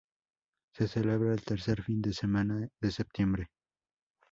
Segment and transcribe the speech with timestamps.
[0.73, 3.51] Se celebra el tercer fin de semana de septiembre.